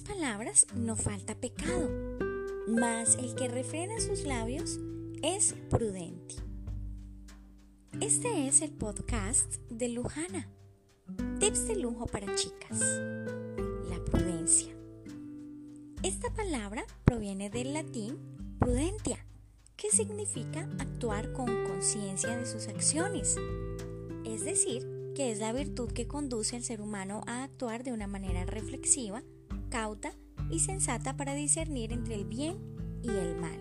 [0.00, 1.90] palabras no falta pecado,
[2.68, 4.78] mas el que refrena sus labios
[5.22, 6.34] es prudente.
[8.00, 10.48] Este es el podcast de Lujana.
[11.38, 12.80] Tips de lujo para chicas.
[13.88, 14.74] La prudencia.
[16.02, 18.18] Esta palabra proviene del latín
[18.58, 19.24] prudentia,
[19.76, 23.36] que significa actuar con conciencia de sus acciones.
[24.24, 28.06] Es decir, que es la virtud que conduce al ser humano a actuar de una
[28.06, 29.22] manera reflexiva,
[29.74, 30.12] cauta
[30.50, 32.56] y sensata para discernir entre el bien
[33.02, 33.58] y el mal.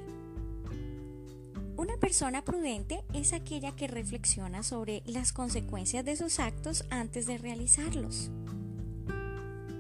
[1.76, 7.40] Una persona prudente es aquella que reflexiona sobre las consecuencias de sus actos antes de
[7.40, 8.30] realizarlos.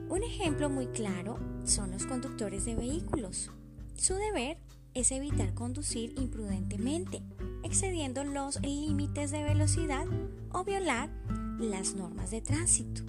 [0.10, 3.52] Un ejemplo muy claro son los conductores de vehículos.
[3.96, 4.58] Su deber
[4.96, 7.22] es evitar conducir imprudentemente,
[7.62, 10.08] excediendo los límites de velocidad
[10.52, 11.12] o violar
[11.60, 13.04] las normas de tránsito.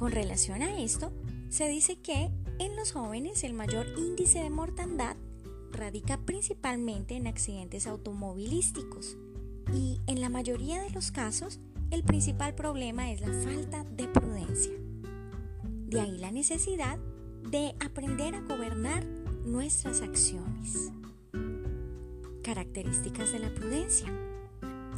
[0.00, 1.12] Con relación a esto,
[1.50, 5.16] se dice que en los jóvenes el mayor índice de mortandad
[5.72, 9.16] radica principalmente en accidentes automovilísticos
[9.74, 14.72] y en la mayoría de los casos el principal problema es la falta de prudencia.
[15.88, 16.98] De ahí la necesidad
[17.50, 19.04] de aprender a gobernar
[19.44, 20.92] nuestras acciones.
[22.44, 24.08] Características de la prudencia.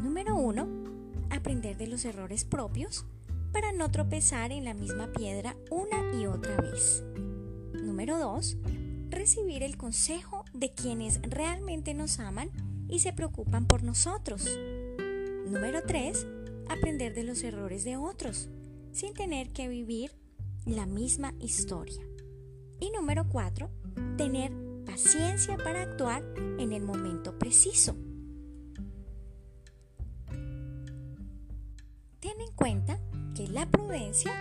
[0.03, 0.83] Número 1
[1.31, 3.07] aprender de los errores propios
[3.53, 7.05] para no tropezar en la misma piedra una y otra vez.
[7.75, 8.57] Número 2.
[9.11, 12.51] Recibir el consejo de quienes realmente nos aman
[12.89, 14.59] y se preocupan por nosotros.
[15.47, 16.27] Número 3.
[16.69, 18.49] Aprender de los errores de otros,
[18.93, 20.13] sin tener que vivir
[20.65, 22.03] la misma historia.
[22.81, 23.69] Y número 4.
[24.17, 24.53] Tener
[24.87, 26.25] paciencia para actuar
[26.59, 27.95] en el momento preciso.
[32.21, 32.99] Ten en cuenta
[33.35, 34.33] que la prudencia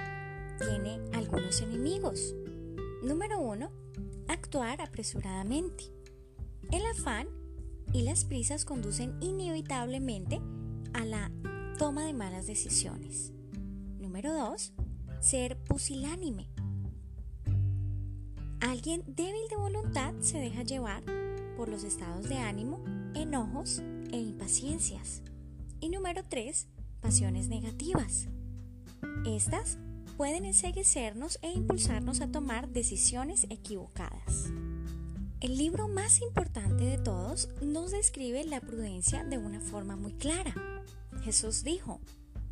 [0.57, 2.35] tiene algunos enemigos.
[3.03, 3.71] Número uno,
[4.27, 5.85] actuar apresuradamente.
[6.71, 7.27] El afán
[7.93, 10.41] y las prisas conducen inevitablemente
[10.93, 11.31] a la
[11.77, 13.33] toma de malas decisiones.
[13.99, 14.73] Número dos,
[15.19, 16.47] ser pusilánime.
[18.59, 21.03] Alguien débil de voluntad se deja llevar
[21.57, 22.83] por los estados de ánimo,
[23.15, 23.79] enojos
[24.11, 25.23] e impaciencias.
[25.79, 26.67] Y número tres,
[26.99, 28.27] pasiones negativas.
[29.25, 29.77] Estas
[30.17, 34.51] pueden enseguecernos e impulsarnos a tomar decisiones equivocadas.
[35.39, 40.53] El libro más importante de todos nos describe la prudencia de una forma muy clara.
[41.23, 41.99] Jesús dijo,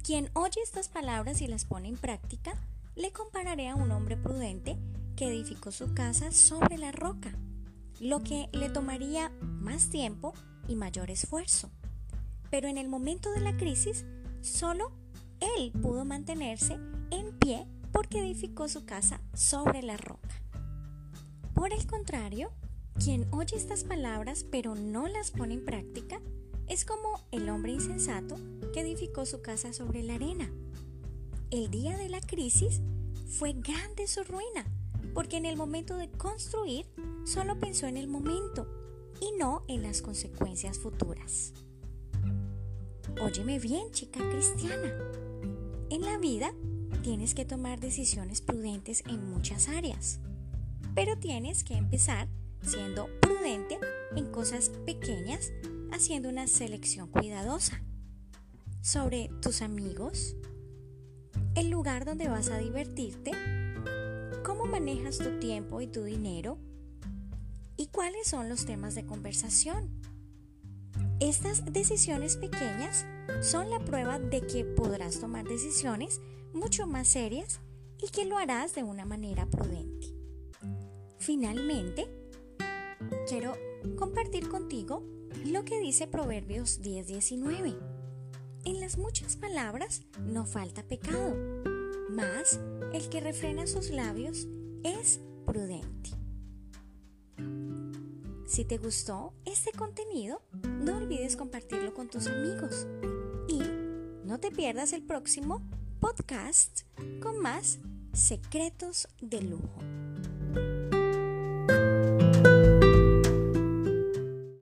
[0.03, 2.53] quien oye estas palabras y las pone en práctica,
[2.95, 4.77] le compararé a un hombre prudente
[5.15, 7.37] que edificó su casa sobre la roca,
[7.99, 10.33] lo que le tomaría más tiempo
[10.67, 11.69] y mayor esfuerzo.
[12.49, 14.05] Pero en el momento de la crisis
[14.41, 14.91] Solo
[15.39, 16.77] él pudo mantenerse
[17.11, 20.41] en pie porque edificó su casa sobre la roca.
[21.53, 22.51] Por el contrario,
[23.03, 26.21] quien oye estas palabras pero no las pone en práctica
[26.67, 28.35] es como el hombre insensato
[28.73, 30.49] que edificó su casa sobre la arena.
[31.49, 32.81] El día de la crisis
[33.27, 34.65] fue grande su ruina,
[35.13, 36.85] porque en el momento de construir
[37.25, 38.67] solo pensó en el momento
[39.19, 41.53] y no en las consecuencias futuras.
[43.19, 44.93] Óyeme bien, chica cristiana.
[45.91, 46.51] En la vida
[47.01, 50.19] tienes que tomar decisiones prudentes en muchas áreas,
[50.93, 52.27] pero tienes que empezar
[52.61, 53.79] siendo prudente
[54.15, 55.51] en cosas pequeñas,
[55.91, 57.81] haciendo una selección cuidadosa.
[58.81, 60.35] Sobre tus amigos,
[61.55, 63.31] el lugar donde vas a divertirte,
[64.43, 66.59] cómo manejas tu tiempo y tu dinero
[67.77, 69.98] y cuáles son los temas de conversación.
[71.19, 73.05] Estas decisiones pequeñas
[73.41, 76.21] son la prueba de que podrás tomar decisiones
[76.53, 77.59] mucho más serias
[78.01, 80.07] y que lo harás de una manera prudente.
[81.17, 82.07] Finalmente,
[83.27, 83.53] quiero
[83.97, 85.03] compartir contigo
[85.45, 87.77] lo que dice Proverbios 10:19.
[88.63, 91.35] En las muchas palabras no falta pecado,
[92.09, 92.61] mas
[92.93, 94.47] el que refrena sus labios
[94.83, 96.18] es prudente.
[98.49, 102.87] Si te gustó este contenido, no olvides compartirlo con tus amigos
[103.47, 103.59] y
[104.25, 105.61] no te pierdas el próximo
[105.99, 106.81] podcast
[107.21, 107.77] con más
[108.11, 109.77] secretos de lujo.